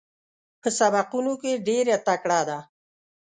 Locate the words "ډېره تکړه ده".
1.67-2.59